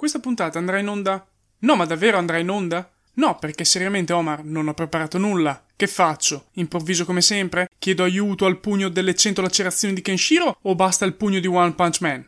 Questa 0.00 0.18
puntata 0.18 0.58
andrà 0.58 0.78
in 0.78 0.88
onda? 0.88 1.28
No, 1.58 1.76
ma 1.76 1.84
davvero 1.84 2.16
andrà 2.16 2.38
in 2.38 2.48
onda? 2.48 2.90
No, 3.16 3.36
perché 3.38 3.66
seriamente 3.66 4.14
Omar 4.14 4.42
non 4.42 4.66
ho 4.66 4.72
preparato 4.72 5.18
nulla. 5.18 5.62
Che 5.76 5.86
faccio? 5.86 6.46
Improvviso 6.52 7.04
come 7.04 7.20
sempre? 7.20 7.68
Chiedo 7.78 8.02
aiuto 8.02 8.46
al 8.46 8.60
pugno 8.60 8.88
delle 8.88 9.14
100 9.14 9.42
lacerazioni 9.42 9.92
di 9.92 10.00
Kenshiro 10.00 10.56
o 10.62 10.74
basta 10.74 11.04
il 11.04 11.12
pugno 11.12 11.38
di 11.38 11.46
One 11.46 11.74
Punch 11.74 12.00
Man? 12.00 12.26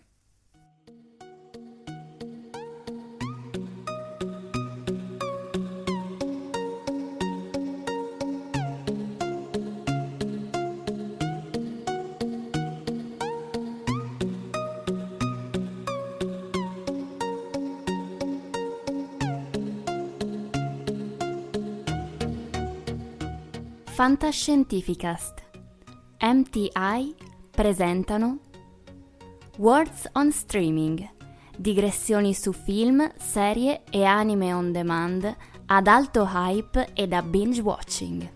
Fantascientificast 24.03 25.35
MTI 26.19 27.15
presentano 27.53 28.41
Words 29.59 30.09
on 30.15 30.33
Streaming 30.33 31.09
digressioni 31.57 32.35
su 32.35 32.51
film, 32.51 33.13
serie 33.17 33.85
e 33.89 34.03
anime 34.03 34.53
on 34.53 34.73
demand 34.73 35.37
ad 35.67 35.87
alto 35.87 36.27
hype 36.27 36.89
e 36.95 37.07
da 37.07 37.23
binge 37.23 37.61
watching. 37.61 38.29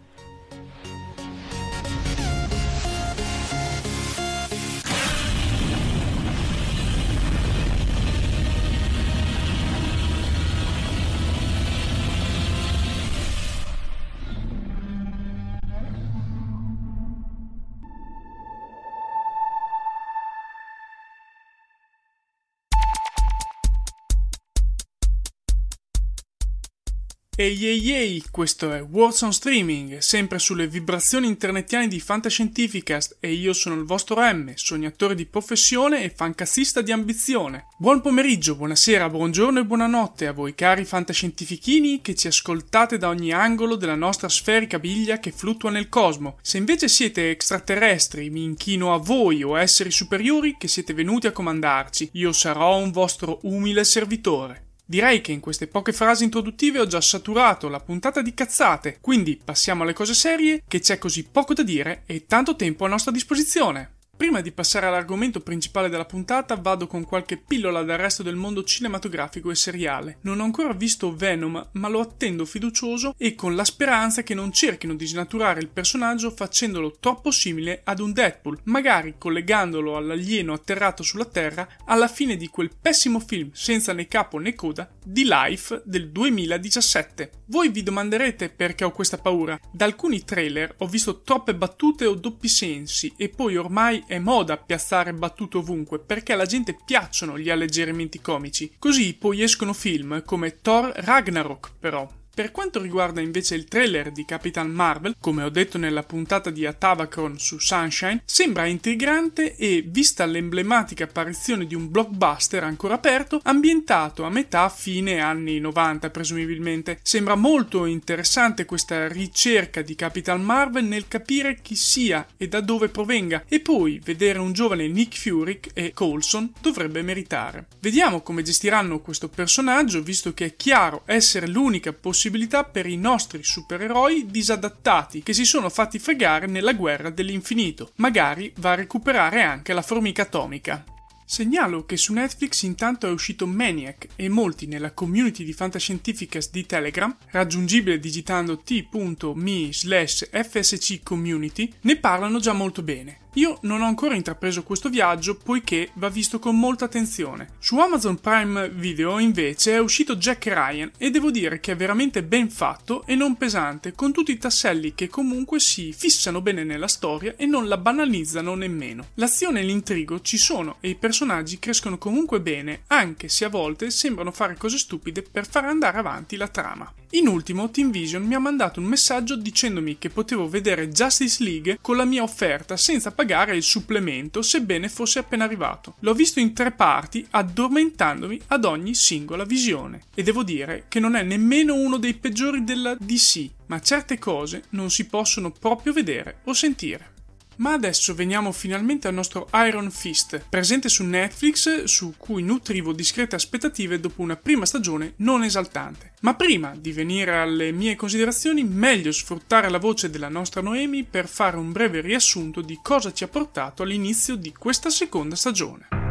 Ehi 27.38 27.66
ehi 27.66 27.92
ehi, 27.92 28.24
questo 28.30 28.72
è 28.72 28.82
Words 28.82 29.20
on 29.20 29.30
Streaming, 29.30 29.98
sempre 29.98 30.38
sulle 30.38 30.66
vibrazioni 30.66 31.26
internetiane 31.26 31.86
di 31.86 32.00
Fantascientificast 32.00 33.18
e 33.20 33.30
io 33.34 33.52
sono 33.52 33.74
il 33.74 33.84
vostro 33.84 34.22
M, 34.22 34.54
sognatore 34.54 35.14
di 35.14 35.26
professione 35.26 36.02
e 36.02 36.08
fancassista 36.08 36.80
di 36.80 36.92
ambizione. 36.92 37.66
Buon 37.76 38.00
pomeriggio, 38.00 38.56
buonasera, 38.56 39.10
buongiorno 39.10 39.60
e 39.60 39.66
buonanotte 39.66 40.26
a 40.28 40.32
voi 40.32 40.54
cari 40.54 40.86
fantascientifichini 40.86 42.00
che 42.00 42.14
ci 42.14 42.26
ascoltate 42.26 42.96
da 42.96 43.08
ogni 43.08 43.32
angolo 43.32 43.76
della 43.76 43.96
nostra 43.96 44.30
sferica 44.30 44.78
biglia 44.78 45.18
che 45.18 45.30
fluttua 45.30 45.68
nel 45.68 45.90
cosmo. 45.90 46.38
Se 46.40 46.56
invece 46.56 46.88
siete 46.88 47.28
extraterrestri, 47.28 48.30
mi 48.30 48.44
inchino 48.44 48.94
a 48.94 48.96
voi 48.96 49.42
o 49.42 49.58
esseri 49.58 49.90
superiori 49.90 50.56
che 50.58 50.68
siete 50.68 50.94
venuti 50.94 51.26
a 51.26 51.32
comandarci, 51.32 52.08
io 52.12 52.32
sarò 52.32 52.78
un 52.78 52.92
vostro 52.92 53.40
umile 53.42 53.84
servitore. 53.84 54.65
Direi 54.88 55.20
che 55.20 55.32
in 55.32 55.40
queste 55.40 55.66
poche 55.66 55.92
frasi 55.92 56.22
introduttive 56.22 56.78
ho 56.78 56.86
già 56.86 57.00
saturato 57.00 57.68
la 57.68 57.80
puntata 57.80 58.22
di 58.22 58.32
cazzate, 58.32 58.98
quindi 59.00 59.40
passiamo 59.44 59.82
alle 59.82 59.92
cose 59.92 60.14
serie, 60.14 60.62
che 60.68 60.78
c'è 60.78 60.96
così 60.96 61.24
poco 61.24 61.54
da 61.54 61.64
dire 61.64 62.04
e 62.06 62.26
tanto 62.26 62.54
tempo 62.54 62.84
a 62.84 62.88
nostra 62.88 63.10
disposizione. 63.10 63.95
Prima 64.16 64.40
di 64.40 64.50
passare 64.50 64.86
all'argomento 64.86 65.40
principale 65.40 65.90
della 65.90 66.06
puntata, 66.06 66.56
vado 66.56 66.86
con 66.86 67.04
qualche 67.04 67.36
pillola 67.36 67.82
dal 67.82 67.98
resto 67.98 68.22
del 68.22 68.34
mondo 68.34 68.64
cinematografico 68.64 69.50
e 69.50 69.54
seriale. 69.54 70.18
Non 70.22 70.40
ho 70.40 70.44
ancora 70.44 70.72
visto 70.72 71.14
Venom, 71.14 71.68
ma 71.72 71.88
lo 71.88 72.00
attendo 72.00 72.46
fiducioso 72.46 73.14
e 73.18 73.34
con 73.34 73.54
la 73.54 73.64
speranza 73.64 74.22
che 74.22 74.32
non 74.32 74.52
cerchino 74.52 74.94
di 74.94 75.06
snaturare 75.06 75.60
il 75.60 75.68
personaggio 75.68 76.30
facendolo 76.30 76.96
troppo 76.98 77.30
simile 77.30 77.82
ad 77.84 78.00
un 78.00 78.14
Deadpool, 78.14 78.60
magari 78.64 79.16
collegandolo 79.18 79.98
all'alieno 79.98 80.54
atterrato 80.54 81.02
sulla 81.02 81.26
Terra 81.26 81.68
alla 81.84 82.08
fine 82.08 82.36
di 82.36 82.48
quel 82.48 82.70
pessimo 82.80 83.20
film 83.20 83.50
senza 83.52 83.92
né 83.92 84.08
capo 84.08 84.38
né 84.38 84.54
coda 84.54 84.90
di 85.04 85.24
Life 85.26 85.82
del 85.84 86.10
2017. 86.10 87.30
Voi 87.48 87.68
vi 87.68 87.82
domanderete 87.82 88.48
perché 88.48 88.84
ho 88.84 88.92
questa 88.92 89.18
paura. 89.18 89.60
Da 89.70 89.84
alcuni 89.84 90.24
trailer 90.24 90.74
ho 90.78 90.86
visto 90.86 91.20
troppe 91.20 91.54
battute 91.54 92.06
o 92.06 92.14
doppi 92.14 92.48
sensi 92.48 93.12
e 93.18 93.28
poi 93.28 93.58
ormai 93.58 94.04
è 94.06 94.18
moda 94.18 94.56
piazzare 94.56 95.12
battute 95.12 95.58
ovunque 95.58 95.98
perché 95.98 96.32
alla 96.32 96.46
gente 96.46 96.76
piacciono 96.84 97.38
gli 97.38 97.50
alleggerimenti 97.50 98.20
comici. 98.20 98.74
Così 98.78 99.14
poi 99.14 99.42
escono 99.42 99.72
film 99.72 100.22
come 100.24 100.60
Thor 100.60 100.92
Ragnarok, 100.94 101.72
però. 101.78 102.08
Per 102.36 102.50
quanto 102.50 102.82
riguarda 102.82 103.22
invece 103.22 103.54
il 103.54 103.64
trailer 103.64 104.12
di 104.12 104.26
Capitan 104.26 104.68
Marvel, 104.68 105.16
come 105.18 105.42
ho 105.42 105.48
detto 105.48 105.78
nella 105.78 106.02
puntata 106.02 106.50
di 106.50 106.66
Atavacron 106.66 107.38
su 107.38 107.58
Sunshine, 107.58 108.20
sembra 108.26 108.66
intrigante 108.66 109.56
e, 109.56 109.82
vista 109.86 110.26
l'emblematica 110.26 111.04
apparizione 111.04 111.66
di 111.66 111.74
un 111.74 111.90
blockbuster 111.90 112.62
ancora 112.62 112.92
aperto, 112.92 113.40
ambientato 113.42 114.24
a 114.24 114.28
metà 114.28 114.68
fine 114.68 115.18
anni 115.18 115.58
90 115.60 116.10
presumibilmente. 116.10 116.98
Sembra 117.02 117.36
molto 117.36 117.86
interessante 117.86 118.66
questa 118.66 119.08
ricerca 119.08 119.80
di 119.80 119.94
Capitan 119.94 120.42
Marvel 120.42 120.84
nel 120.84 121.08
capire 121.08 121.62
chi 121.62 121.74
sia 121.74 122.26
e 122.36 122.48
da 122.48 122.60
dove 122.60 122.90
provenga, 122.90 123.44
e 123.48 123.60
poi 123.60 123.98
vedere 124.04 124.40
un 124.40 124.52
giovane 124.52 124.88
Nick 124.88 125.16
Fury 125.16 125.58
e 125.72 125.94
Coulson 125.94 126.52
dovrebbe 126.60 127.00
meritare. 127.00 127.68
Vediamo 127.80 128.20
come 128.20 128.42
gestiranno 128.42 129.00
questo 129.00 129.30
personaggio, 129.30 130.02
visto 130.02 130.34
che 130.34 130.44
è 130.44 130.54
chiaro 130.54 131.00
essere 131.06 131.48
l'unica 131.48 131.94
possibilità 131.94 132.24
possibilità 132.26 132.64
per 132.64 132.86
i 132.86 132.96
nostri 132.96 133.44
supereroi 133.44 134.26
disadattati 134.26 135.22
che 135.22 135.32
si 135.32 135.44
sono 135.44 135.68
fatti 135.68 136.00
fregare 136.00 136.46
nella 136.46 136.72
guerra 136.72 137.08
dell'infinito. 137.08 137.92
Magari 137.96 138.52
va 138.56 138.72
a 138.72 138.74
recuperare 138.74 139.42
anche 139.42 139.72
la 139.72 139.82
formica 139.82 140.22
atomica. 140.22 140.84
Segnalo 141.24 141.84
che 141.84 141.96
su 141.96 142.12
Netflix 142.12 142.62
intanto 142.62 143.06
è 143.06 143.10
uscito 143.10 143.46
Maniac 143.46 144.08
e 144.16 144.28
molti 144.28 144.66
nella 144.66 144.92
community 144.92 145.44
di 145.44 145.52
Fantascientificas 145.52 146.50
di 146.50 146.66
Telegram, 146.66 147.14
raggiungibile 147.30 148.00
digitando 148.00 148.58
t.me 148.58 149.68
slash 149.72 150.28
fsc 150.30 151.02
community, 151.04 151.72
ne 151.82 151.96
parlano 151.96 152.40
già 152.40 152.52
molto 152.52 152.82
bene. 152.82 153.25
Io 153.36 153.58
non 153.62 153.82
ho 153.82 153.86
ancora 153.86 154.14
intrapreso 154.14 154.62
questo 154.62 154.88
viaggio 154.88 155.36
poiché 155.36 155.90
va 155.94 156.08
visto 156.08 156.38
con 156.38 156.58
molta 156.58 156.86
attenzione. 156.86 157.50
Su 157.58 157.78
Amazon 157.78 158.18
Prime 158.18 158.70
Video 158.70 159.18
invece 159.18 159.74
è 159.74 159.78
uscito 159.78 160.16
Jack 160.16 160.46
Ryan 160.46 160.90
e 160.96 161.10
devo 161.10 161.30
dire 161.30 161.60
che 161.60 161.72
è 161.72 161.76
veramente 161.76 162.22
ben 162.22 162.48
fatto 162.48 163.04
e 163.04 163.14
non 163.14 163.36
pesante, 163.36 163.92
con 163.92 164.10
tutti 164.10 164.32
i 164.32 164.38
tasselli 164.38 164.94
che 164.94 165.08
comunque 165.08 165.60
si 165.60 165.92
fissano 165.92 166.40
bene 166.40 166.64
nella 166.64 166.88
storia 166.88 167.34
e 167.36 167.44
non 167.44 167.68
la 167.68 167.76
banalizzano 167.76 168.54
nemmeno. 168.54 169.08
L'azione 169.16 169.60
e 169.60 169.64
l'intrigo 169.64 170.22
ci 170.22 170.38
sono 170.38 170.76
e 170.80 170.88
i 170.88 170.94
personaggi 170.94 171.58
crescono 171.58 171.98
comunque 171.98 172.40
bene, 172.40 172.84
anche 172.86 173.28
se 173.28 173.44
a 173.44 173.50
volte 173.50 173.90
sembrano 173.90 174.30
fare 174.30 174.56
cose 174.56 174.78
stupide 174.78 175.20
per 175.20 175.46
far 175.46 175.66
andare 175.66 175.98
avanti 175.98 176.36
la 176.36 176.48
trama. 176.48 176.90
In 177.10 177.28
ultimo, 177.28 177.70
Team 177.70 177.90
Vision 177.90 178.22
mi 178.22 178.34
ha 178.34 178.38
mandato 178.38 178.80
un 178.80 178.86
messaggio 178.86 179.36
dicendomi 179.36 179.96
che 179.98 180.10
potevo 180.10 180.48
vedere 180.48 180.88
Justice 180.88 181.42
League 181.44 181.78
con 181.80 181.96
la 181.96 182.04
mia 182.04 182.22
offerta 182.22 182.76
senza 182.76 183.12
pagare 183.12 183.25
pagare 183.26 183.56
il 183.56 183.64
supplemento 183.64 184.40
sebbene 184.40 184.88
fosse 184.88 185.18
appena 185.18 185.42
arrivato. 185.42 185.96
L'ho 186.00 186.14
visto 186.14 186.38
in 186.38 186.54
tre 186.54 186.70
parti 186.70 187.26
addormentandomi 187.28 188.40
ad 188.48 188.64
ogni 188.64 188.94
singola 188.94 189.44
visione 189.44 190.02
e 190.14 190.22
devo 190.22 190.44
dire 190.44 190.84
che 190.86 191.00
non 191.00 191.16
è 191.16 191.24
nemmeno 191.24 191.74
uno 191.74 191.96
dei 191.96 192.14
peggiori 192.14 192.62
della 192.62 192.94
DC, 192.94 193.50
ma 193.66 193.80
certe 193.80 194.16
cose 194.18 194.62
non 194.70 194.90
si 194.90 195.06
possono 195.06 195.50
proprio 195.50 195.92
vedere 195.92 196.38
o 196.44 196.52
sentire. 196.52 197.14
Ma 197.56 197.72
adesso 197.72 198.14
veniamo 198.14 198.52
finalmente 198.52 199.08
al 199.08 199.14
nostro 199.14 199.48
Iron 199.66 199.90
Fist, 199.90 200.44
presente 200.48 200.88
su 200.88 201.04
Netflix, 201.04 201.84
su 201.84 202.14
cui 202.16 202.42
nutrivo 202.42 202.92
discrete 202.92 203.34
aspettative 203.34 203.98
dopo 203.98 204.22
una 204.22 204.36
prima 204.36 204.66
stagione 204.66 205.14
non 205.16 205.42
esaltante. 205.42 206.12
Ma 206.20 206.34
prima 206.34 206.74
di 206.76 206.92
venire 206.92 207.38
alle 207.38 207.72
mie 207.72 207.96
considerazioni, 207.96 208.64
meglio 208.64 209.12
sfruttare 209.12 209.70
la 209.70 209.78
voce 209.78 210.10
della 210.10 210.28
nostra 210.28 210.60
Noemi 210.60 211.04
per 211.04 211.28
fare 211.28 211.56
un 211.56 211.72
breve 211.72 212.00
riassunto 212.00 212.60
di 212.60 212.78
cosa 212.82 213.12
ci 213.12 213.24
ha 213.24 213.28
portato 213.28 213.82
all'inizio 213.82 214.36
di 214.36 214.52
questa 214.52 214.90
seconda 214.90 215.36
stagione. 215.36 216.05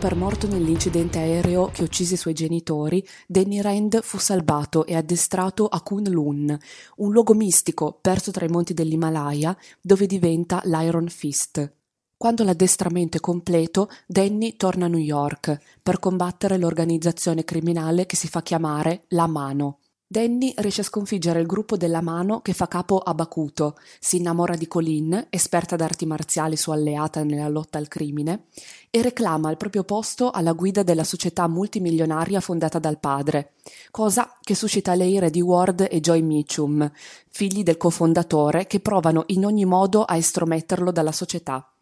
Per 0.00 0.16
morto 0.16 0.46
nell'incidente 0.46 1.18
aereo 1.18 1.66
che 1.66 1.82
uccise 1.82 2.14
i 2.14 2.16
suoi 2.16 2.32
genitori, 2.32 3.06
Danny 3.26 3.60
Rand 3.60 4.00
fu 4.00 4.16
salvato 4.16 4.86
e 4.86 4.96
addestrato 4.96 5.66
a 5.66 5.82
Kunlun, 5.82 6.58
un 6.96 7.12
luogo 7.12 7.34
mistico 7.34 7.98
perso 8.00 8.30
tra 8.30 8.46
i 8.46 8.48
monti 8.48 8.72
dell'Himalaya 8.72 9.54
dove 9.78 10.06
diventa 10.06 10.62
l'Iron 10.64 11.08
Fist. 11.08 11.70
Quando 12.16 12.44
l'addestramento 12.44 13.18
è 13.18 13.20
completo, 13.20 13.90
Danny 14.06 14.56
torna 14.56 14.86
a 14.86 14.88
New 14.88 14.98
York 14.98 15.58
per 15.82 15.98
combattere 15.98 16.56
l'organizzazione 16.56 17.44
criminale 17.44 18.06
che 18.06 18.16
si 18.16 18.26
fa 18.26 18.40
chiamare 18.40 19.02
La 19.08 19.26
Mano. 19.26 19.80
Danny 20.12 20.52
riesce 20.56 20.80
a 20.80 20.84
sconfiggere 20.84 21.38
il 21.38 21.46
gruppo 21.46 21.76
della 21.76 22.00
mano 22.00 22.40
che 22.40 22.52
fa 22.52 22.66
capo 22.66 22.98
a 22.98 23.14
Bakuto, 23.14 23.78
si 24.00 24.16
innamora 24.16 24.56
di 24.56 24.66
Colin, 24.66 25.28
esperta 25.30 25.76
d'arti 25.76 26.04
marziali 26.04 26.56
sua 26.56 26.74
alleata 26.74 27.22
nella 27.22 27.46
lotta 27.46 27.78
al 27.78 27.86
crimine, 27.86 28.46
e 28.90 29.02
reclama 29.02 29.52
il 29.52 29.56
proprio 29.56 29.84
posto 29.84 30.32
alla 30.32 30.50
guida 30.50 30.82
della 30.82 31.04
società 31.04 31.46
multimilionaria 31.46 32.40
fondata 32.40 32.80
dal 32.80 32.98
padre, 32.98 33.52
cosa 33.92 34.36
che 34.40 34.56
suscita 34.56 34.96
le 34.96 35.04
ire 35.04 35.30
di 35.30 35.40
Ward 35.40 35.86
e 35.88 36.00
Joy 36.00 36.22
Mitchum, 36.22 36.90
figli 37.28 37.62
del 37.62 37.76
cofondatore, 37.76 38.66
che 38.66 38.80
provano 38.80 39.22
in 39.26 39.44
ogni 39.46 39.64
modo 39.64 40.02
a 40.02 40.16
estrometterlo 40.16 40.90
dalla 40.90 41.12
società. 41.12 41.72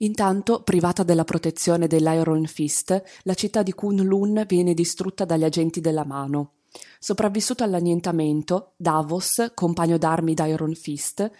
Intanto, 0.00 0.60
privata 0.62 1.04
della 1.04 1.24
protezione 1.24 1.86
dell'Iron 1.86 2.44
Fist, 2.44 3.02
la 3.22 3.32
città 3.32 3.62
di 3.62 3.72
Kunlun 3.72 4.44
viene 4.46 4.74
distrutta 4.74 5.24
dagli 5.24 5.44
agenti 5.44 5.80
della 5.80 6.04
mano. 6.04 6.52
Sopravvissuto 6.98 7.64
all'annientamento, 7.64 8.72
Davos, 8.76 9.52
compagno 9.54 9.98
d'armi 9.98 10.34
d'Iron 10.34 10.74
Fist, 10.74 11.30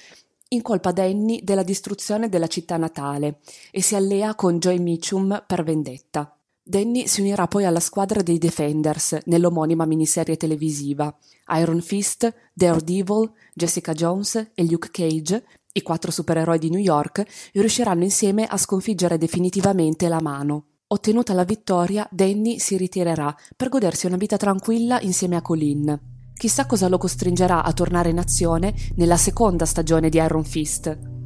incolpa 0.48 0.92
Danny 0.92 1.42
della 1.42 1.62
distruzione 1.62 2.28
della 2.28 2.46
città 2.46 2.76
natale 2.76 3.40
e 3.70 3.82
si 3.82 3.94
allea 3.94 4.34
con 4.34 4.58
Joy 4.58 4.78
Mitchum 4.78 5.44
per 5.46 5.62
vendetta. 5.62 6.32
Danny 6.62 7.06
si 7.06 7.20
unirà 7.20 7.46
poi 7.46 7.64
alla 7.64 7.80
squadra 7.80 8.20
dei 8.20 8.36
Defenders 8.36 9.19
nell'omonima 9.25 9.86
miniserie 9.86 10.36
televisiva. 10.36 11.14
Iron 11.56 11.80
Fist, 11.80 12.32
Daredevil, 12.52 13.32
Jessica 13.54 13.94
Jones 13.94 14.50
e 14.54 14.64
Luke 14.64 14.90
Cage, 14.90 15.44
i 15.72 15.82
quattro 15.82 16.10
supereroi 16.10 16.58
di 16.58 16.69
New 16.69 16.80
York, 16.80 17.25
riusciranno 17.52 18.02
insieme 18.02 18.44
a 18.44 18.58
sconfiggere 18.58 19.16
definitivamente 19.16 20.08
la 20.08 20.20
mano. 20.20 20.64
Ottenuta 20.90 21.35
la 21.35 21.44
vittoria, 21.44 22.08
Danny 22.11 22.58
si 22.58 22.79
ritirerà 22.79 23.37
per 23.55 23.69
godersi 23.69 24.06
una 24.06 24.17
vita 24.17 24.38
tranquilla 24.38 24.99
insieme 25.02 25.37
a 25.37 25.43
Colin. 25.43 26.00
Chissà 26.32 26.64
cosa 26.64 26.88
lo 26.88 26.96
costringerà 26.96 27.62
a 27.62 27.75
tornare 27.75 28.08
in 28.08 28.19
azione 28.19 28.73
nella 28.94 29.19
seconda 29.19 29.67
stagione 29.67 30.08
di 30.08 30.17
Iron 30.17 30.44
Fist. 30.44 31.17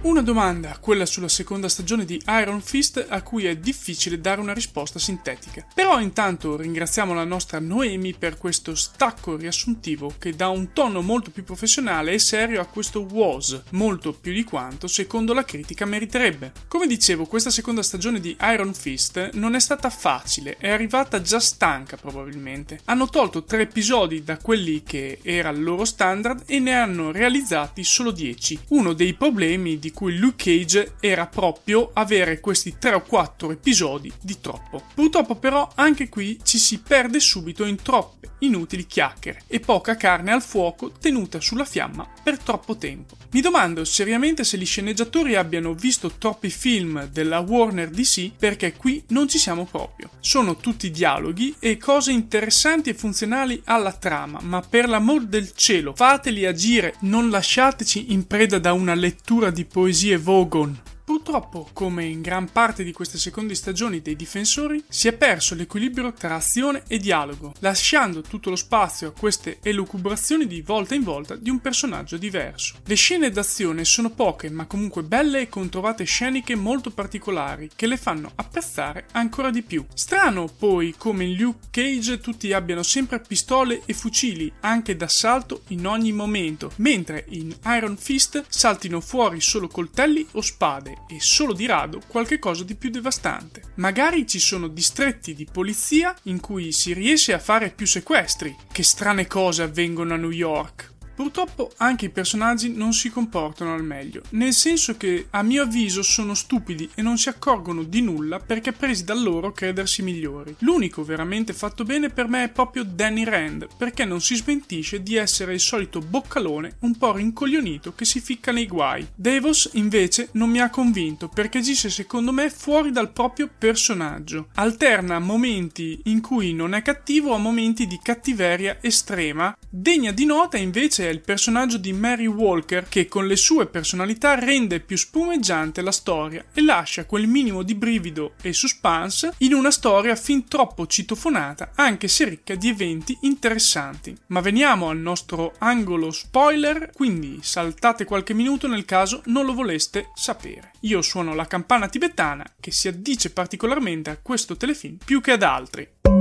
Una 0.00 0.22
domanda, 0.22 0.78
quella 0.80 1.04
sulla 1.04 1.26
seconda 1.26 1.68
stagione 1.68 2.04
di 2.04 2.22
Iron 2.28 2.60
Fist, 2.60 3.04
a 3.08 3.20
cui 3.22 3.46
è 3.46 3.56
difficile 3.56 4.20
dare 4.20 4.40
una 4.40 4.54
risposta 4.54 5.00
sintetica. 5.00 5.66
Però 5.74 5.98
intanto 5.98 6.56
ringraziamo 6.56 7.12
la 7.12 7.24
nostra 7.24 7.58
Noemi 7.58 8.14
per 8.14 8.38
questo 8.38 8.76
stacco 8.76 9.36
riassuntivo 9.36 10.14
che 10.16 10.36
dà 10.36 10.50
un 10.50 10.72
tono 10.72 11.02
molto 11.02 11.32
più 11.32 11.42
professionale 11.42 12.12
e 12.12 12.20
serio 12.20 12.60
a 12.60 12.66
questo 12.66 13.00
Was, 13.10 13.60
molto 13.70 14.12
più 14.12 14.32
di 14.32 14.44
quanto 14.44 14.86
secondo 14.86 15.34
la 15.34 15.44
critica 15.44 15.84
meriterebbe. 15.84 16.52
Come 16.68 16.86
dicevo, 16.86 17.24
questa 17.24 17.50
seconda 17.50 17.82
stagione 17.82 18.20
di 18.20 18.36
Iron 18.40 18.74
Fist 18.74 19.30
non 19.32 19.56
è 19.56 19.60
stata 19.60 19.90
facile, 19.90 20.58
è 20.58 20.70
arrivata 20.70 21.20
già 21.22 21.40
stanca 21.40 21.96
probabilmente. 21.96 22.78
Hanno 22.84 23.08
tolto 23.08 23.42
tre 23.42 23.62
episodi 23.62 24.22
da 24.22 24.36
quelli 24.36 24.84
che 24.84 25.18
era 25.22 25.48
il 25.48 25.60
loro 25.60 25.84
standard 25.84 26.44
e 26.46 26.60
ne 26.60 26.74
hanno 26.74 27.10
realizzati 27.10 27.82
solo 27.82 28.12
10. 28.12 28.60
Uno 28.68 28.92
dei 28.92 29.14
problemi 29.14 29.76
di 29.80 29.86
di 29.88 29.94
cui 29.94 30.18
Luke 30.18 30.44
Cage 30.44 30.96
era 31.00 31.26
proprio 31.26 31.90
avere 31.94 32.40
questi 32.40 32.76
3 32.78 32.96
o 32.96 33.02
4 33.02 33.52
episodi 33.52 34.12
di 34.20 34.38
troppo. 34.38 34.82
Purtroppo 34.94 35.36
però 35.36 35.66
anche 35.76 36.10
qui 36.10 36.38
ci 36.42 36.58
si 36.58 36.80
perde 36.80 37.20
subito 37.20 37.64
in 37.64 37.80
troppe 37.80 38.18
inutili 38.40 38.86
chiacchiere 38.86 39.42
e 39.46 39.60
poca 39.60 39.96
carne 39.96 40.32
al 40.32 40.42
fuoco 40.42 40.92
tenuta 40.92 41.40
sulla 41.40 41.64
fiamma 41.64 42.06
per 42.22 42.38
troppo 42.38 42.76
tempo. 42.76 43.16
Mi 43.30 43.40
domando 43.42 43.84
seriamente 43.84 44.42
se 44.42 44.56
gli 44.56 44.64
sceneggiatori 44.64 45.34
abbiano 45.34 45.74
visto 45.74 46.12
troppi 46.12 46.48
film 46.48 47.06
della 47.08 47.40
Warner 47.40 47.90
DC 47.90 48.32
perché 48.38 48.72
qui 48.72 49.02
non 49.08 49.28
ci 49.28 49.38
siamo 49.38 49.66
proprio. 49.66 50.10
Sono 50.20 50.56
tutti 50.56 50.90
dialoghi 50.90 51.54
e 51.58 51.76
cose 51.76 52.12
interessanti 52.12 52.90
e 52.90 52.94
funzionali 52.94 53.60
alla 53.64 53.92
trama, 53.92 54.40
ma 54.42 54.62
per 54.62 54.88
l'amor 54.88 55.26
del 55.26 55.52
cielo 55.54 55.92
fateli 55.94 56.46
agire, 56.46 56.94
non 57.00 57.28
lasciateci 57.28 58.12
in 58.12 58.26
preda 58.26 58.58
da 58.58 58.72
una 58.72 58.94
lettura 58.94 59.50
di 59.50 59.64
poesie 59.78 60.16
Vogon. 60.16 60.74
Purtroppo, 61.08 61.66
come 61.72 62.04
in 62.04 62.20
gran 62.20 62.52
parte 62.52 62.84
di 62.84 62.92
queste 62.92 63.16
seconde 63.16 63.54
stagioni 63.54 64.02
dei 64.02 64.14
difensori, 64.14 64.84
si 64.86 65.08
è 65.08 65.14
perso 65.14 65.54
l'equilibrio 65.54 66.12
tra 66.12 66.34
azione 66.34 66.82
e 66.86 66.98
dialogo, 66.98 67.54
lasciando 67.60 68.20
tutto 68.20 68.50
lo 68.50 68.56
spazio 68.56 69.08
a 69.08 69.18
queste 69.18 69.56
elucubrazioni 69.62 70.46
di 70.46 70.60
volta 70.60 70.94
in 70.94 71.02
volta 71.02 71.34
di 71.34 71.48
un 71.48 71.60
personaggio 71.60 72.18
diverso. 72.18 72.74
Le 72.84 72.94
scene 72.94 73.30
d'azione 73.30 73.86
sono 73.86 74.10
poche, 74.10 74.50
ma 74.50 74.66
comunque 74.66 75.02
belle 75.02 75.40
e 75.40 75.48
con 75.48 75.70
trovate 75.70 76.04
sceniche 76.04 76.54
molto 76.54 76.90
particolari 76.90 77.70
che 77.74 77.86
le 77.86 77.96
fanno 77.96 78.30
apprezzare 78.34 79.06
ancora 79.12 79.48
di 79.48 79.62
più. 79.62 79.86
Strano 79.94 80.46
poi 80.46 80.94
come 80.98 81.24
in 81.24 81.38
Luke 81.38 81.68
Cage 81.70 82.20
tutti 82.20 82.52
abbiano 82.52 82.82
sempre 82.82 83.20
pistole 83.20 83.80
e 83.86 83.94
fucili, 83.94 84.52
anche 84.60 84.94
d'assalto 84.94 85.62
in 85.68 85.86
ogni 85.86 86.12
momento, 86.12 86.70
mentre 86.76 87.24
in 87.30 87.56
Iron 87.64 87.96
Fist 87.96 88.44
saltino 88.46 89.00
fuori 89.00 89.40
solo 89.40 89.68
coltelli 89.68 90.26
o 90.32 90.42
spade 90.42 90.96
e 91.06 91.20
solo 91.20 91.52
di 91.52 91.66
rado 91.66 92.00
qualche 92.06 92.38
cosa 92.38 92.64
di 92.64 92.74
più 92.74 92.90
devastante. 92.90 93.62
Magari 93.76 94.26
ci 94.26 94.38
sono 94.38 94.68
distretti 94.68 95.34
di 95.34 95.46
polizia 95.50 96.14
in 96.24 96.40
cui 96.40 96.72
si 96.72 96.92
riesce 96.92 97.32
a 97.32 97.38
fare 97.38 97.70
più 97.70 97.86
sequestri. 97.86 98.56
Che 98.70 98.82
strane 98.82 99.26
cose 99.26 99.62
avvengono 99.62 100.14
a 100.14 100.16
New 100.16 100.30
York. 100.30 100.96
Purtroppo 101.18 101.72
anche 101.78 102.04
i 102.04 102.10
personaggi 102.10 102.72
non 102.72 102.92
si 102.92 103.10
comportano 103.10 103.74
al 103.74 103.82
meglio, 103.82 104.22
nel 104.30 104.52
senso 104.52 104.96
che 104.96 105.26
a 105.30 105.42
mio 105.42 105.64
avviso 105.64 106.00
sono 106.00 106.32
stupidi 106.32 106.88
e 106.94 107.02
non 107.02 107.18
si 107.18 107.28
accorgono 107.28 107.82
di 107.82 108.02
nulla 108.02 108.38
perché 108.38 108.70
presi 108.70 109.02
da 109.02 109.14
loro 109.14 109.50
credersi 109.50 110.02
migliori. 110.02 110.54
L'unico 110.60 111.02
veramente 111.02 111.52
fatto 111.52 111.82
bene 111.82 112.10
per 112.10 112.28
me 112.28 112.44
è 112.44 112.50
proprio 112.50 112.84
Danny 112.84 113.24
Rand, 113.24 113.66
perché 113.76 114.04
non 114.04 114.20
si 114.20 114.36
smentisce 114.36 115.02
di 115.02 115.16
essere 115.16 115.54
il 115.54 115.58
solito 115.58 115.98
boccalone 115.98 116.76
un 116.82 116.96
po' 116.96 117.14
rincoglionito 117.14 117.96
che 117.96 118.04
si 118.04 118.20
ficca 118.20 118.52
nei 118.52 118.68
guai. 118.68 119.04
Davos 119.12 119.70
invece 119.72 120.28
non 120.34 120.50
mi 120.50 120.60
ha 120.60 120.70
convinto 120.70 121.26
perché 121.26 121.58
agisce 121.58 121.90
secondo 121.90 122.30
me 122.30 122.48
fuori 122.48 122.92
dal 122.92 123.10
proprio 123.10 123.50
personaggio. 123.58 124.50
Alterna 124.54 125.18
momenti 125.18 126.00
in 126.04 126.20
cui 126.20 126.54
non 126.54 126.74
è 126.74 126.82
cattivo 126.82 127.34
a 127.34 127.38
momenti 127.38 127.88
di 127.88 127.98
cattiveria 128.00 128.78
estrema. 128.80 129.52
Degna 129.68 130.12
di 130.12 130.24
nota 130.24 130.56
invece 130.56 131.06
è 131.08 131.12
il 131.12 131.20
personaggio 131.20 131.78
di 131.78 131.92
Mary 131.92 132.26
Walker 132.26 132.86
che 132.88 133.08
con 133.08 133.26
le 133.26 133.36
sue 133.36 133.66
personalità 133.66 134.34
rende 134.34 134.80
più 134.80 134.96
spumeggiante 134.96 135.80
la 135.80 135.90
storia 135.90 136.44
e 136.52 136.62
lascia 136.62 137.06
quel 137.06 137.26
minimo 137.26 137.62
di 137.62 137.74
brivido 137.74 138.34
e 138.42 138.52
suspense 138.52 139.32
in 139.38 139.54
una 139.54 139.70
storia 139.70 140.14
fin 140.14 140.46
troppo 140.46 140.86
citofonata 140.86 141.72
anche 141.74 142.08
se 142.08 142.24
ricca 142.24 142.54
di 142.54 142.68
eventi 142.68 143.16
interessanti. 143.22 144.16
Ma 144.26 144.40
veniamo 144.40 144.90
al 144.90 144.98
nostro 144.98 145.54
angolo 145.58 146.10
spoiler, 146.10 146.90
quindi 146.92 147.38
saltate 147.42 148.04
qualche 148.04 148.34
minuto 148.34 148.68
nel 148.68 148.84
caso 148.84 149.22
non 149.26 149.46
lo 149.46 149.54
voleste 149.54 150.10
sapere. 150.14 150.72
Io 150.80 151.00
suono 151.02 151.34
la 151.34 151.46
campana 151.46 151.88
tibetana 151.88 152.44
che 152.60 152.70
si 152.70 152.88
addice 152.88 153.30
particolarmente 153.30 154.10
a 154.10 154.18
questo 154.20 154.56
telefilm 154.56 154.98
più 155.02 155.20
che 155.20 155.32
ad 155.32 155.42
altri. 155.42 156.17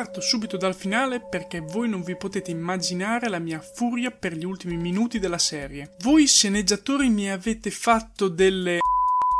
Parto 0.00 0.22
subito 0.22 0.56
dal 0.56 0.74
finale 0.74 1.20
perché 1.20 1.60
voi 1.60 1.86
non 1.86 2.02
vi 2.02 2.16
potete 2.16 2.50
immaginare 2.50 3.28
la 3.28 3.38
mia 3.38 3.60
furia 3.60 4.10
per 4.10 4.32
gli 4.32 4.46
ultimi 4.46 4.78
minuti 4.78 5.18
della 5.18 5.36
serie. 5.36 5.94
Voi 6.00 6.26
sceneggiatori 6.26 7.10
mi 7.10 7.30
avete 7.30 7.70
fatto 7.70 8.28
delle 8.28 8.78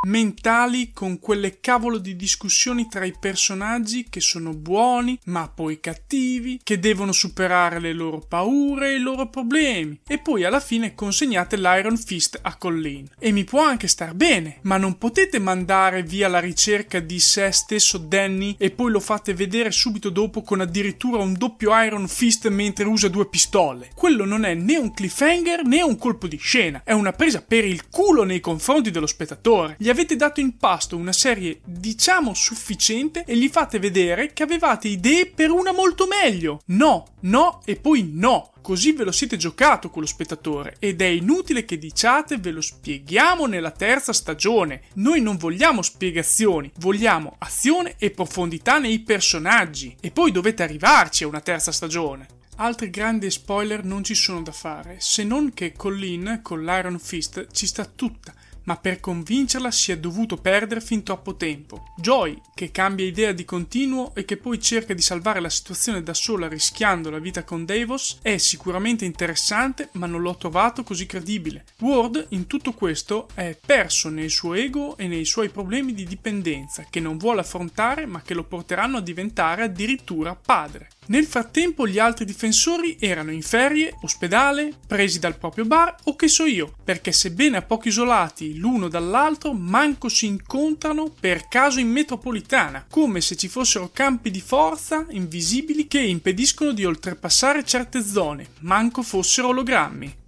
mentali 0.07 0.92
con 0.92 1.19
quelle 1.19 1.61
cavolo 1.61 1.99
di 1.99 2.16
discussioni 2.16 2.88
tra 2.88 3.04
i 3.04 3.14
personaggi 3.19 4.07
che 4.09 4.21
sono 4.21 4.54
buoni 4.54 5.19
ma 5.25 5.49
poi 5.49 5.78
cattivi, 5.80 6.61
che 6.62 6.78
devono 6.78 7.12
superare 7.12 7.80
le 7.80 7.92
loro 7.92 8.21
paure 8.26 8.90
e 8.90 8.97
i 8.97 9.00
loro 9.00 9.28
problemi 9.28 10.00
e 10.07 10.19
poi 10.19 10.45
alla 10.45 10.61
fine 10.61 10.95
consegnate 10.95 11.57
l'Iron 11.57 11.99
Fist 11.99 12.38
a 12.40 12.57
Colleen. 12.57 13.09
E 13.19 13.33
mi 13.33 13.45
può 13.45 13.62
anche 13.62 13.88
star 13.88 14.14
bene, 14.14 14.59
ma 14.62 14.76
non 14.76 14.97
potete 14.97 15.38
mandare 15.38 16.02
via 16.02 16.28
la 16.28 16.40
ricerca 16.40 17.00
di 17.00 17.21
sé 17.21 17.50
stesso 17.52 17.99
Danny 17.99 18.54
e 18.59 18.71
poi 18.71 18.90
lo 18.90 19.00
fate 19.00 19.35
vedere 19.35 19.71
subito 19.71 20.11
dopo 20.11 20.42
con 20.42 20.61
addirittura 20.61 21.23
un 21.23 21.35
doppio 21.35 21.78
Iron 21.83 22.09
Fist 22.09 22.49
mentre 22.49 22.87
usa 22.87 23.09
due 23.09 23.28
pistole. 23.28 23.90
Quello 23.95 24.25
non 24.25 24.45
è 24.45 24.54
né 24.54 24.78
un 24.78 24.92
cliffhanger 24.92 25.64
né 25.64 25.83
un 25.83 25.99
colpo 25.99 26.26
di 26.26 26.38
scena, 26.38 26.80
è 26.85 26.92
una 26.92 27.12
presa 27.12 27.42
per 27.42 27.64
il 27.64 27.88
culo 27.88 28.25
nei 28.25 28.40
confronti 28.40 28.90
dello 28.90 29.07
spettatore. 29.07 29.76
Gli 29.78 29.89
avete 29.90 30.16
dato 30.16 30.40
in 30.40 30.56
pasto 30.56 30.97
una 30.97 31.12
serie 31.12 31.61
diciamo 31.64 32.35
sufficiente 32.35 33.25
e 33.26 33.37
gli 33.37 33.49
fate 33.49 33.78
vedere 33.78 34.32
che 34.32 34.42
avevate 34.42 34.88
idee 34.88 35.26
per 35.26 35.50
una 35.50 35.73
molto 35.73 36.06
meglio. 36.06 36.61
No, 36.66 37.14
no 37.20 37.61
e 37.64 37.76
poi 37.76 38.11
no. 38.12 38.52
Così 38.62 38.92
ve 38.92 39.04
lo 39.04 39.12
siete 39.12 39.37
giocato 39.37 39.90
con 39.90 40.02
lo 40.02 40.09
spettatore 40.09 40.76
ed 40.78 41.00
è 41.00 41.06
inutile 41.06 41.64
che 41.64 41.78
diciate 41.78 42.38
ve 42.38 42.50
lo 42.50 42.61
spieghiamo 42.61 43.47
nella 43.47 43.70
terza 43.70 44.12
stagione. 44.12 44.82
Noi 44.94 45.20
non 45.20 45.37
vogliamo 45.37 45.82
spiegazioni, 45.82 46.70
vogliamo 46.78 47.37
azione 47.38 47.94
e 47.99 48.11
profondità 48.11 48.78
nei 48.78 49.00
personaggi. 49.00 49.97
E 50.00 50.11
poi 50.11 50.30
dovete 50.30 50.62
arrivarci 50.62 51.25
a 51.25 51.28
una 51.28 51.40
terza 51.40 51.73
stagione. 51.73 52.26
Altri 52.56 52.90
grandi 52.90 53.30
spoiler 53.30 53.85
non 53.85 54.04
ci 54.04 54.14
sono 54.14 54.42
da 54.42 54.52
fare, 54.52 54.97
se 54.99 55.25
non 55.25 55.54
che 55.54 55.73
Colleen 55.73 56.40
con 56.42 56.62
l'Iron 56.62 56.99
Fist 56.99 57.47
ci 57.52 57.66
sta 57.66 57.87
tutta 57.87 58.35
ma 58.64 58.76
per 58.76 59.00
convincerla 59.00 59.71
si 59.71 59.93
è 59.93 59.99
dovuto 59.99 60.37
perdere 60.37 60.81
fin 60.81 61.02
troppo 61.02 61.37
tempo. 61.37 61.93
Joy, 61.97 62.40
che 62.55 62.71
cambia 62.71 63.07
idea 63.07 63.33
di 63.33 63.45
continuo 63.45 64.14
e 64.14 64.25
che 64.25 64.37
poi 64.37 64.61
cerca 64.61 64.95
di 64.95 65.02
salvare 65.02 65.40
la 65.40 65.50
situazione 65.50 66.02
da 66.02 66.14
sola 66.14 66.49
rischiando 66.49 67.11
la 67.11 67.19
vita 67.19 67.45
con 67.45 67.64
Davos, 67.64 68.19
è 68.23 68.37
sicuramente 68.37 69.05
interessante, 69.05 69.88
ma 69.93 70.07
non 70.07 70.21
l'ho 70.21 70.37
trovato 70.37 70.83
così 70.83 71.07
credibile. 71.07 71.64
Ward, 71.81 72.26
in 72.31 72.47
tutto 72.47 72.73
questo, 72.73 73.29
è 73.35 73.59
perso 73.64 74.09
nel 74.09 74.31
suo 74.31 74.55
ego 74.55 74.97
e 74.97 75.07
nei 75.07 75.25
suoi 75.25 75.49
problemi 75.49 75.95
di 75.95 76.05
dipendenza, 76.05 76.87
che 76.88 77.00
non 77.00 77.17
vuole 77.17 77.40
affrontare, 77.40 78.07
ma 78.07 78.23
che 78.23 78.35
lo 78.35 78.45
porteranno 78.45 78.99
a 78.99 79.02
diventare 79.02 79.62
addirittura 79.62 80.35
padre. 80.35 80.88
Nel 81.11 81.26
frattempo 81.26 81.88
gli 81.88 81.99
altri 81.99 82.25
difensori 82.25 82.97
erano 83.00 83.33
in 83.33 83.43
ferie, 83.43 83.97
ospedale, 84.02 84.73
presi 84.87 85.19
dal 85.19 85.37
proprio 85.37 85.64
bar 85.64 85.97
o 86.05 86.14
che 86.14 86.29
so 86.29 86.45
io, 86.47 86.73
perché 86.85 87.11
sebbene 87.11 87.57
a 87.57 87.62
poco 87.62 87.88
isolati 87.88 88.57
l'uno 88.57 88.87
dall'altro, 88.87 89.52
manco 89.52 90.09
si 90.09 90.26
incontrano 90.26 91.12
per 91.19 91.49
caso 91.49 91.81
in 91.81 91.88
metropolitana, 91.88 92.87
come 92.88 93.21
se 93.21 93.35
ci 93.35 93.49
fossero 93.49 93.90
campi 93.93 94.31
di 94.31 94.40
forza 94.40 95.05
invisibili 95.11 95.88
che 95.88 95.99
impediscono 95.99 96.71
di 96.71 96.85
oltrepassare 96.85 97.64
certe 97.64 98.05
zone, 98.05 98.47
manco 98.61 99.02
fossero 99.02 99.49
ologrammi. 99.49 100.20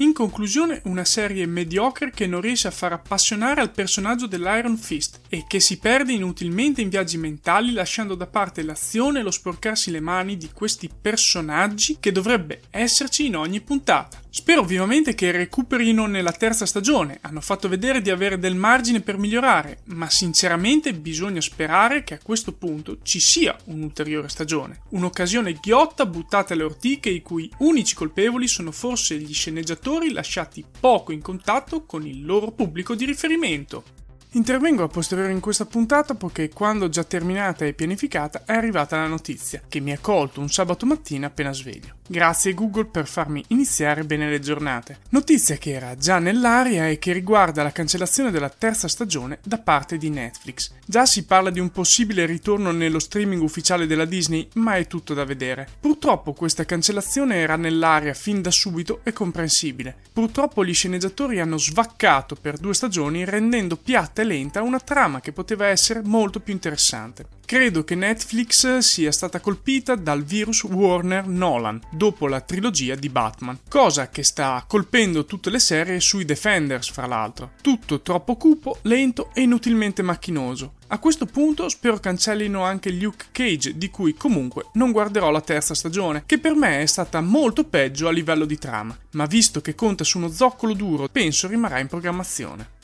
In 0.00 0.14
conclusione, 0.14 0.80
una 0.84 1.04
serie 1.04 1.44
mediocre 1.44 2.10
che 2.10 2.26
non 2.26 2.40
riesce 2.40 2.68
a 2.68 2.70
far 2.70 2.94
appassionare 2.94 3.60
al 3.60 3.70
personaggio 3.70 4.26
dell'Iron 4.26 4.78
Fist 4.78 5.20
e 5.28 5.44
che 5.46 5.60
si 5.60 5.76
perde 5.76 6.14
inutilmente 6.14 6.80
in 6.80 6.88
viaggi 6.88 7.18
mentali 7.18 7.72
lasciando 7.72 8.14
da 8.14 8.26
parte 8.26 8.62
l'azione 8.62 9.20
e 9.20 9.22
lo 9.22 9.30
sporcarsi 9.30 9.90
le 9.90 10.00
mani 10.00 10.38
di 10.38 10.48
questi 10.54 10.88
personaggi 10.88 11.98
che 12.00 12.12
dovrebbe 12.12 12.62
esserci 12.70 13.26
in 13.26 13.36
ogni 13.36 13.60
puntata. 13.60 14.22
Spero 14.32 14.62
vivamente 14.62 15.14
che 15.14 15.32
recuperino 15.32 16.06
nella 16.06 16.32
terza 16.32 16.64
stagione, 16.64 17.18
hanno 17.20 17.40
fatto 17.42 17.68
vedere 17.68 18.00
di 18.00 18.10
avere 18.10 18.38
del 18.38 18.54
margine 18.54 19.00
per 19.00 19.18
migliorare, 19.18 19.80
ma 19.86 20.08
sinceramente 20.08 20.94
bisogna 20.94 21.40
sperare 21.42 22.04
che 22.04 22.14
a 22.14 22.20
questo 22.22 22.52
punto 22.52 22.98
ci 23.02 23.20
sia 23.20 23.54
un'ulteriore 23.64 24.28
stagione. 24.28 24.82
Un'occasione 24.90 25.58
ghiotta 25.60 26.06
buttata 26.06 26.54
alle 26.54 26.62
ortiche 26.62 27.10
i 27.10 27.22
cui 27.22 27.50
unici 27.58 27.94
colpevoli 27.94 28.46
sono 28.46 28.70
forse 28.70 29.18
gli 29.18 29.34
sceneggiatori 29.34 29.88
lasciati 30.12 30.64
poco 30.80 31.12
in 31.12 31.20
contatto 31.20 31.84
con 31.84 32.06
il 32.06 32.24
loro 32.24 32.52
pubblico 32.52 32.94
di 32.94 33.04
riferimento. 33.04 33.99
Intervengo 34.34 34.84
a 34.84 34.88
posteriori 34.88 35.32
in 35.32 35.40
questa 35.40 35.66
puntata 35.66 36.14
poiché 36.14 36.50
quando 36.50 36.88
già 36.88 37.02
terminata 37.02 37.64
e 37.64 37.72
pianificata 37.72 38.44
è 38.44 38.52
arrivata 38.52 38.96
la 38.96 39.08
notizia 39.08 39.60
che 39.68 39.80
mi 39.80 39.90
ha 39.90 39.98
colto 39.98 40.40
un 40.40 40.48
sabato 40.48 40.86
mattina 40.86 41.26
appena 41.26 41.52
sveglio. 41.52 41.94
Grazie 42.06 42.54
Google 42.54 42.86
per 42.86 43.08
farmi 43.08 43.42
iniziare 43.48 44.04
bene 44.04 44.28
le 44.28 44.38
giornate. 44.38 44.98
Notizia 45.10 45.56
che 45.56 45.72
era 45.72 45.96
già 45.96 46.20
nell'aria 46.20 46.88
e 46.88 46.98
che 46.98 47.12
riguarda 47.12 47.64
la 47.64 47.72
cancellazione 47.72 48.30
della 48.30 48.48
terza 48.48 48.86
stagione 48.86 49.38
da 49.42 49.58
parte 49.58 49.96
di 49.96 50.10
Netflix. 50.10 50.72
Già 50.84 51.06
si 51.06 51.24
parla 51.24 51.50
di 51.50 51.60
un 51.60 51.70
possibile 51.70 52.26
ritorno 52.26 52.70
nello 52.70 52.98
streaming 53.00 53.42
ufficiale 53.42 53.86
della 53.86 54.04
Disney, 54.04 54.48
ma 54.54 54.74
è 54.74 54.86
tutto 54.86 55.14
da 55.14 55.24
vedere. 55.24 55.68
Purtroppo 55.80 56.32
questa 56.32 56.64
cancellazione 56.64 57.36
era 57.36 57.56
nell'aria 57.56 58.14
fin 58.14 58.42
da 58.42 58.50
subito 58.50 59.00
e 59.02 59.12
comprensibile. 59.12 59.96
Purtroppo 60.12 60.64
gli 60.64 60.74
sceneggiatori 60.74 61.40
hanno 61.40 61.58
svaccato 61.58 62.34
per 62.34 62.58
due 62.58 62.74
stagioni 62.74 63.24
rendendo 63.24 63.76
piatta 63.76 64.19
e 64.20 64.24
lenta 64.24 64.62
una 64.62 64.80
trama 64.80 65.20
che 65.20 65.32
poteva 65.32 65.66
essere 65.66 66.02
molto 66.02 66.40
più 66.40 66.52
interessante. 66.52 67.26
Credo 67.50 67.82
che 67.82 67.96
Netflix 67.96 68.78
sia 68.78 69.10
stata 69.10 69.40
colpita 69.40 69.96
dal 69.96 70.22
virus 70.22 70.62
Warner 70.62 71.26
Nolan 71.26 71.80
dopo 71.90 72.28
la 72.28 72.40
trilogia 72.40 72.94
di 72.94 73.08
Batman, 73.08 73.58
cosa 73.68 74.08
che 74.08 74.22
sta 74.22 74.64
colpendo 74.68 75.24
tutte 75.24 75.50
le 75.50 75.58
serie 75.58 75.98
sui 75.98 76.24
Defenders, 76.24 76.90
fra 76.90 77.06
l'altro. 77.06 77.52
Tutto 77.60 78.02
troppo 78.02 78.36
cupo, 78.36 78.78
lento 78.82 79.30
e 79.34 79.40
inutilmente 79.40 80.02
macchinoso. 80.02 80.74
A 80.92 80.98
questo 81.00 81.26
punto 81.26 81.68
spero 81.68 81.98
cancellino 81.98 82.62
anche 82.62 82.90
Luke 82.92 83.26
Cage, 83.32 83.76
di 83.76 83.90
cui 83.90 84.14
comunque 84.14 84.66
non 84.74 84.92
guarderò 84.92 85.32
la 85.32 85.40
terza 85.40 85.74
stagione, 85.74 86.22
che 86.26 86.38
per 86.38 86.54
me 86.54 86.82
è 86.82 86.86
stata 86.86 87.20
molto 87.20 87.64
peggio 87.64 88.06
a 88.06 88.12
livello 88.12 88.44
di 88.44 88.58
trama, 88.58 88.96
ma 89.12 89.26
visto 89.26 89.60
che 89.60 89.74
conta 89.74 90.04
su 90.04 90.18
uno 90.18 90.30
zoccolo 90.30 90.72
duro, 90.72 91.08
penso 91.08 91.48
rimarrà 91.48 91.80
in 91.80 91.88
programmazione. 91.88 92.78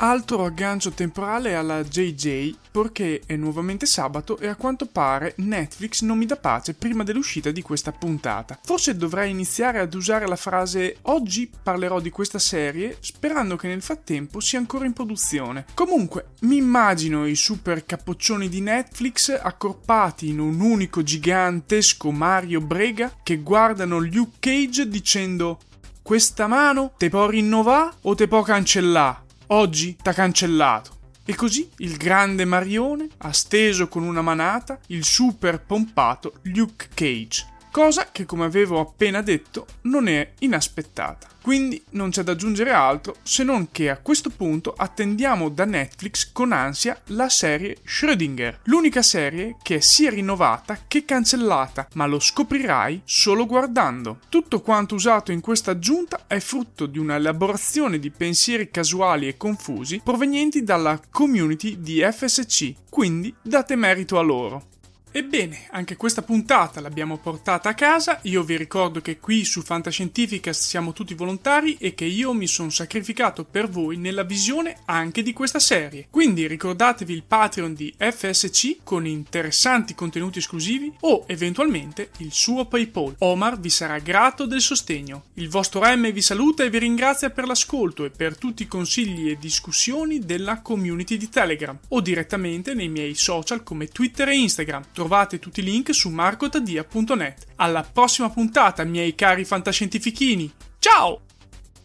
Altro 0.00 0.44
aggancio 0.44 0.92
temporale 0.92 1.56
alla 1.56 1.82
JJ, 1.82 2.54
perché 2.70 3.20
è 3.26 3.34
nuovamente 3.34 3.84
sabato 3.84 4.38
e 4.38 4.46
a 4.46 4.54
quanto 4.54 4.86
pare 4.86 5.32
Netflix 5.38 6.02
non 6.02 6.18
mi 6.18 6.24
dà 6.24 6.36
pace 6.36 6.74
prima 6.74 7.02
dell'uscita 7.02 7.50
di 7.50 7.62
questa 7.62 7.90
puntata. 7.90 8.60
Forse 8.62 8.96
dovrei 8.96 9.32
iniziare 9.32 9.80
ad 9.80 9.92
usare 9.92 10.28
la 10.28 10.36
frase 10.36 10.98
oggi 11.02 11.50
parlerò 11.60 11.98
di 11.98 12.10
questa 12.10 12.38
serie, 12.38 12.98
sperando 13.00 13.56
che 13.56 13.66
nel 13.66 13.82
frattempo 13.82 14.38
sia 14.38 14.60
ancora 14.60 14.86
in 14.86 14.92
produzione. 14.92 15.64
Comunque, 15.74 16.26
mi 16.42 16.58
immagino 16.58 17.26
i 17.26 17.34
super 17.34 17.84
capoccioni 17.84 18.48
di 18.48 18.60
Netflix 18.60 19.36
accorpati 19.36 20.28
in 20.28 20.38
un 20.38 20.60
unico 20.60 21.02
gigantesco 21.02 22.12
Mario 22.12 22.60
Brega 22.60 23.16
che 23.20 23.38
guardano 23.38 23.98
Luke 23.98 24.36
Cage 24.38 24.86
dicendo 24.86 25.58
questa 26.02 26.46
mano 26.46 26.92
te 26.96 27.08
può 27.08 27.26
rinnovare 27.26 27.96
o 28.02 28.14
te 28.14 28.28
può 28.28 28.42
cancellare? 28.42 29.26
Oggi 29.50 29.96
t'ha 29.96 30.12
cancellato. 30.12 30.96
E 31.24 31.34
così 31.34 31.70
il 31.78 31.96
grande 31.96 32.44
Marione 32.44 33.08
ha 33.18 33.32
steso 33.32 33.88
con 33.88 34.02
una 34.02 34.20
manata 34.20 34.78
il 34.88 35.04
super 35.04 35.62
pompato 35.62 36.34
Luke 36.42 36.88
Cage 36.92 37.46
cosa 37.70 38.08
che 38.10 38.24
come 38.24 38.44
avevo 38.44 38.80
appena 38.80 39.22
detto 39.22 39.66
non 39.82 40.08
è 40.08 40.32
inaspettata. 40.40 41.28
Quindi 41.48 41.82
non 41.92 42.10
c'è 42.10 42.22
da 42.24 42.32
aggiungere 42.32 42.72
altro 42.72 43.16
se 43.22 43.42
non 43.42 43.68
che 43.70 43.88
a 43.88 43.96
questo 43.96 44.28
punto 44.28 44.74
attendiamo 44.76 45.48
da 45.48 45.64
Netflix 45.64 46.30
con 46.30 46.52
ansia 46.52 47.00
la 47.06 47.30
serie 47.30 47.78
Schrödinger, 47.86 48.58
l'unica 48.64 49.00
serie 49.00 49.56
che 49.62 49.76
è 49.76 49.80
sia 49.80 50.10
rinnovata 50.10 50.80
che 50.86 51.06
cancellata, 51.06 51.88
ma 51.94 52.04
lo 52.04 52.20
scoprirai 52.20 53.00
solo 53.04 53.46
guardando. 53.46 54.18
Tutto 54.28 54.60
quanto 54.60 54.94
usato 54.94 55.32
in 55.32 55.40
questa 55.40 55.70
aggiunta 55.70 56.24
è 56.26 56.38
frutto 56.38 56.84
di 56.84 56.98
una 56.98 57.14
elaborazione 57.14 57.98
di 57.98 58.10
pensieri 58.10 58.70
casuali 58.70 59.26
e 59.26 59.38
confusi 59.38 60.02
provenienti 60.04 60.62
dalla 60.62 61.00
community 61.10 61.80
di 61.80 62.02
FSC, 62.02 62.74
quindi 62.90 63.34
date 63.40 63.74
merito 63.74 64.18
a 64.18 64.22
loro. 64.22 64.76
Ebbene, 65.10 65.68
anche 65.70 65.96
questa 65.96 66.22
puntata 66.22 66.80
l'abbiamo 66.80 67.16
portata 67.16 67.70
a 67.70 67.74
casa. 67.74 68.20
Io 68.24 68.42
vi 68.42 68.56
ricordo 68.56 69.00
che 69.00 69.18
qui 69.18 69.44
su 69.44 69.62
Fantascientificast 69.62 70.62
siamo 70.62 70.92
tutti 70.92 71.14
volontari 71.14 71.76
e 71.80 71.94
che 71.94 72.04
io 72.04 72.34
mi 72.34 72.46
sono 72.46 72.68
sacrificato 72.68 73.44
per 73.44 73.68
voi 73.68 73.96
nella 73.96 74.22
visione 74.22 74.76
anche 74.84 75.22
di 75.22 75.32
questa 75.32 75.58
serie. 75.58 76.08
Quindi 76.10 76.46
ricordatevi 76.46 77.12
il 77.12 77.22
Patreon 77.22 77.72
di 77.72 77.92
FSC 77.96 78.78
con 78.84 79.06
interessanti 79.06 79.94
contenuti 79.94 80.38
esclusivi 80.38 80.92
o 81.00 81.24
eventualmente 81.26 82.10
il 82.18 82.32
suo 82.32 82.66
PayPal. 82.66 83.16
Omar 83.18 83.58
vi 83.58 83.70
sarà 83.70 83.98
grato 83.98 84.44
del 84.44 84.60
sostegno. 84.60 85.24
Il 85.34 85.48
vostro 85.48 85.80
M 85.84 86.12
vi 86.12 86.22
saluta 86.22 86.64
e 86.64 86.70
vi 86.70 86.78
ringrazia 86.78 87.30
per 87.30 87.46
l'ascolto 87.46 88.04
e 88.04 88.10
per 88.10 88.36
tutti 88.36 88.64
i 88.64 88.68
consigli 88.68 89.30
e 89.30 89.38
discussioni 89.38 90.18
della 90.18 90.60
community 90.60 91.16
di 91.16 91.30
Telegram 91.30 91.78
o 91.88 92.00
direttamente 92.00 92.74
nei 92.74 92.88
miei 92.88 93.14
social 93.14 93.62
come 93.62 93.88
Twitter 93.88 94.28
e 94.28 94.36
Instagram 94.36 94.84
Trovate 94.98 95.38
tutti 95.38 95.60
i 95.60 95.62
link 95.62 95.94
su 95.94 96.08
marcotadia.net. 96.08 97.52
Alla 97.54 97.84
prossima 97.84 98.30
puntata, 98.30 98.82
miei 98.82 99.14
cari 99.14 99.44
fantascientifichini. 99.44 100.52
Ciao! 100.80 101.20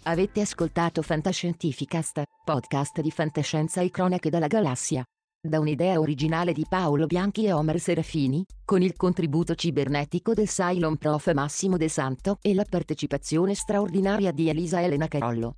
Avete 0.06 0.42
ascoltato 0.42 1.04
Fantascientificast, 1.04 2.24
podcast 2.44 3.02
di 3.02 3.12
fantascienza 3.12 3.82
e 3.82 3.92
cronache 3.92 4.32
dalla 4.32 4.48
galassia. 4.48 5.04
Da 5.40 5.60
un'idea 5.60 6.00
originale 6.00 6.54
di 6.54 6.66
Paolo 6.68 7.06
Bianchi 7.06 7.46
e 7.46 7.52
Omer 7.52 7.80
Serafini, 7.80 8.44
con 8.66 8.82
il 8.82 8.96
contributo 8.96 9.54
cibernetico 9.54 10.34
del 10.34 10.48
Cylon 10.48 10.98
Prof 10.98 11.32
Massimo 11.34 11.78
De 11.78 11.90
Santo 11.90 12.40
e 12.42 12.56
la 12.56 12.66
partecipazione 12.68 13.54
straordinaria 13.54 14.32
di 14.32 14.50
Elisa 14.50 14.82
Elena 14.82 15.08
Carollo. 15.08 15.58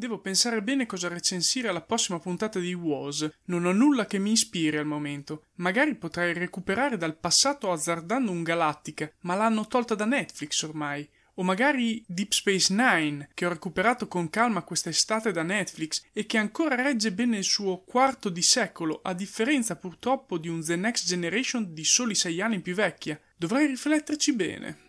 Devo 0.00 0.18
pensare 0.18 0.62
bene 0.62 0.86
cosa 0.86 1.08
recensire 1.08 1.68
alla 1.68 1.82
prossima 1.82 2.18
puntata 2.18 2.58
di 2.58 2.72
Was. 2.72 3.30
Non 3.44 3.66
ho 3.66 3.72
nulla 3.72 4.06
che 4.06 4.18
mi 4.18 4.32
ispiri 4.32 4.78
al 4.78 4.86
momento. 4.86 5.48
Magari 5.56 5.94
potrei 5.94 6.32
recuperare 6.32 6.96
dal 6.96 7.18
passato 7.18 7.70
azzardando 7.70 8.30
un 8.30 8.42
Galactica, 8.42 9.12
ma 9.24 9.34
l'hanno 9.34 9.66
tolta 9.66 9.94
da 9.94 10.06
Netflix 10.06 10.62
ormai. 10.62 11.06
O 11.34 11.42
magari 11.42 12.02
Deep 12.06 12.32
Space 12.32 12.72
Nine, 12.72 13.28
che 13.34 13.44
ho 13.44 13.50
recuperato 13.50 14.08
con 14.08 14.30
calma 14.30 14.62
quest'estate 14.62 15.32
da 15.32 15.42
Netflix 15.42 16.02
e 16.14 16.24
che 16.24 16.38
ancora 16.38 16.76
regge 16.76 17.12
bene 17.12 17.36
il 17.36 17.44
suo 17.44 17.82
quarto 17.84 18.30
di 18.30 18.40
secolo, 18.40 19.00
a 19.02 19.12
differenza 19.12 19.76
purtroppo 19.76 20.38
di 20.38 20.48
un 20.48 20.64
The 20.64 20.76
Next 20.76 21.06
Generation 21.06 21.74
di 21.74 21.84
soli 21.84 22.14
sei 22.14 22.40
anni 22.40 22.60
più 22.60 22.72
vecchia. 22.72 23.20
Dovrei 23.36 23.66
rifletterci 23.66 24.32
bene. 24.32 24.88